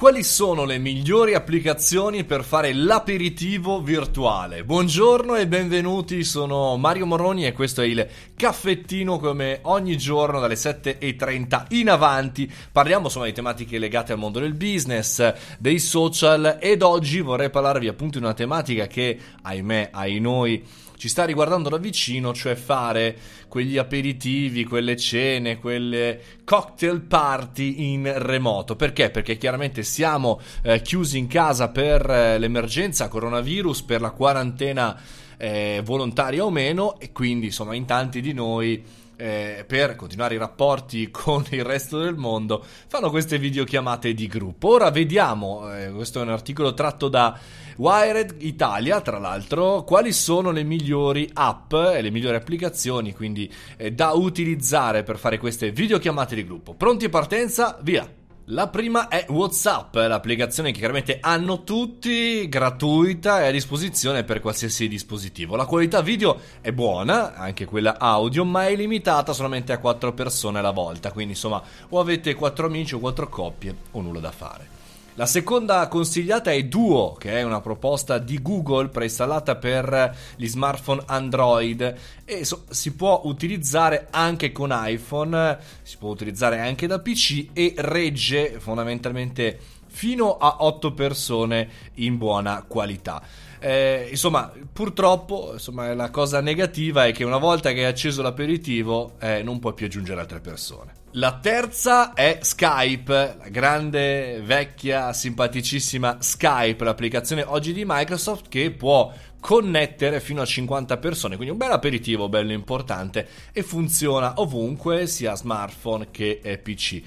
[0.00, 4.64] Quali sono le migliori applicazioni per fare l'aperitivo virtuale?
[4.64, 10.54] Buongiorno e benvenuti, sono Mario Moroni e questo è il caffettino come ogni giorno dalle
[10.54, 12.50] 7.30 in avanti.
[12.72, 17.86] Parliamo insomma di tematiche legate al mondo del business, dei social ed oggi vorrei parlarvi
[17.86, 20.66] appunto di una tematica che, ahimè, ai noi
[21.00, 23.16] ci sta riguardando da vicino, cioè fare
[23.48, 28.76] quegli aperitivi, quelle cene, quelle cocktail party in remoto.
[28.76, 29.08] Perché?
[29.08, 35.00] Perché chiaramente siamo eh, chiusi in casa per eh, l'emergenza coronavirus, per la quarantena
[35.38, 38.84] eh, volontaria o meno e quindi insomma in tanti di noi
[39.20, 44.68] eh, per continuare i rapporti con il resto del mondo, fanno queste videochiamate di gruppo.
[44.68, 47.38] Ora vediamo, eh, questo è un articolo tratto da
[47.76, 53.92] Wired Italia, tra l'altro, quali sono le migliori app e le migliori applicazioni, quindi eh,
[53.92, 56.74] da utilizzare per fare queste videochiamate di gruppo.
[56.74, 57.78] Pronti partenza?
[57.82, 58.19] Via!
[58.52, 64.88] La prima è WhatsApp, l'applicazione che chiaramente hanno tutti, gratuita e a disposizione per qualsiasi
[64.88, 65.54] dispositivo.
[65.54, 70.58] La qualità video è buona, anche quella audio, ma è limitata solamente a 4 persone
[70.58, 74.79] alla volta, quindi insomma o avete 4 amici o 4 coppie o nulla da fare.
[75.20, 81.02] La seconda consigliata è Duo, che è una proposta di Google preinstallata per gli smartphone
[81.04, 87.48] Android e so, si può utilizzare anche con iPhone, si può utilizzare anche da PC
[87.52, 93.22] e regge fondamentalmente fino a 8 persone in buona qualità.
[93.60, 99.16] Eh, insomma, purtroppo insomma, la cosa negativa è che una volta che hai acceso l'aperitivo
[99.20, 100.94] eh, non puoi più aggiungere altre persone.
[101.14, 109.12] La terza è Skype, la grande, vecchia, simpaticissima Skype, l'applicazione oggi di Microsoft che può
[109.40, 115.34] connettere fino a 50 persone, quindi un bel aperitivo, bello importante e funziona ovunque, sia
[115.34, 117.02] smartphone che PC.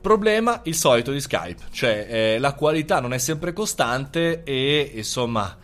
[0.00, 5.56] Problema il solito di Skype, cioè eh, la qualità non è sempre costante e insomma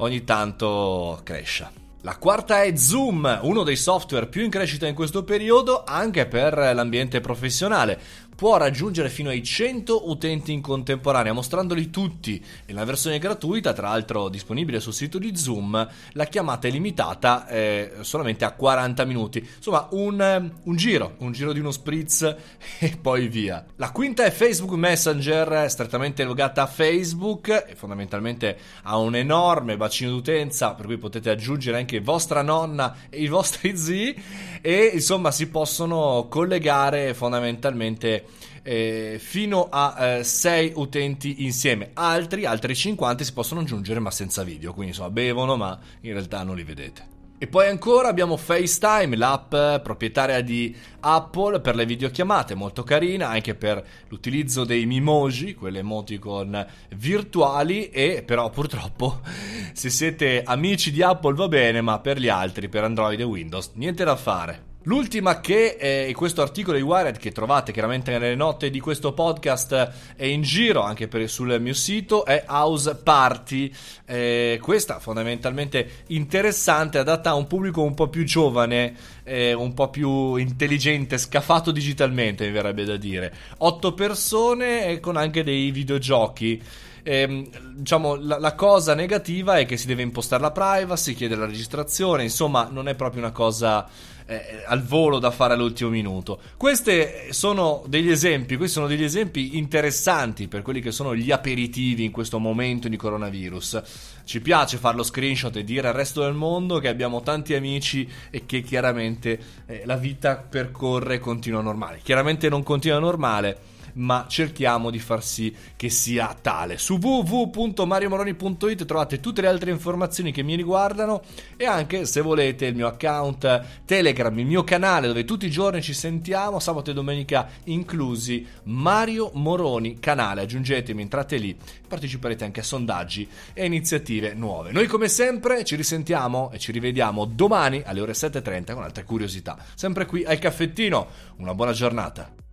[0.00, 1.78] ogni tanto cresce.
[2.02, 6.56] La quarta è Zoom, uno dei software più in crescita in questo periodo anche per
[6.56, 8.00] l'ambiente professionale
[8.40, 12.42] può raggiungere fino ai 100 utenti in contemporanea, mostrandoli tutti.
[12.64, 17.96] Nella versione gratuita, tra l'altro disponibile sul sito di Zoom, la chiamata è limitata eh,
[18.00, 19.46] solamente a 40 minuti.
[19.56, 22.22] Insomma, un, un, giro, un giro di uno spritz
[22.80, 23.62] e poi via.
[23.76, 30.12] La quinta è Facebook Messenger, strettamente legata a Facebook e fondamentalmente ha un enorme bacino
[30.12, 34.22] d'utenza, per cui potete aggiungere anche vostra nonna e i vostri zii
[34.62, 38.29] e insomma si possono collegare fondamentalmente
[38.62, 41.90] eh, fino a 6 eh, utenti insieme.
[41.94, 46.42] Altri, altri 50 si possono aggiungere ma senza video, quindi insomma bevono ma in realtà
[46.42, 47.18] non li vedete.
[47.42, 53.54] E poi ancora abbiamo FaceTime, l'app proprietaria di Apple per le videochiamate, molto carina anche
[53.54, 56.66] per l'utilizzo dei Mimoji, quelle emoticon
[56.96, 59.20] virtuali e però purtroppo
[59.72, 63.70] se siete amici di Apple va bene, ma per gli altri, per Android e Windows,
[63.72, 64.69] niente da fare.
[64.84, 70.14] L'ultima che è questo articolo di Wired che trovate chiaramente nelle note di questo podcast
[70.16, 73.70] è in giro anche per, sul mio sito è House Party.
[74.06, 79.90] Eh, questa fondamentalmente interessante, adatta a un pubblico un po' più giovane, eh, un po'
[79.90, 83.34] più intelligente, scafato digitalmente mi verrebbe da dire.
[83.58, 86.62] Otto persone e con anche dei videogiochi.
[87.02, 91.46] Eh, diciamo la, la, cosa negativa è che si deve impostare la privacy, chiedere la
[91.46, 93.88] registrazione, insomma non è proprio una cosa
[94.30, 96.38] eh, al volo da fare all'ultimo minuto.
[96.56, 102.04] Questi sono degli esempi, questi sono degli esempi interessanti per quelli che sono gli aperitivi
[102.04, 103.82] in questo momento di coronavirus.
[104.24, 108.08] Ci piace fare lo screenshot e dire al resto del mondo che abbiamo tanti amici
[108.30, 112.00] e che chiaramente eh, la vita percorre e continua normale.
[112.02, 116.78] Chiaramente non continua normale ma cerchiamo di far sì che sia tale.
[116.78, 121.22] Su www.mariomoroni.it trovate tutte le altre informazioni che mi riguardano
[121.56, 125.82] e anche se volete il mio account Telegram, il mio canale dove tutti i giorni
[125.82, 131.56] ci sentiamo, sabato e domenica inclusi, Mario Moroni canale, aggiungetemi, entrate lì,
[131.86, 134.72] parteciperete anche a sondaggi e iniziative nuove.
[134.72, 139.56] Noi come sempre ci risentiamo e ci rivediamo domani alle ore 7.30 con altre curiosità,
[139.74, 141.06] sempre qui al caffettino.
[141.36, 142.49] Una buona giornata.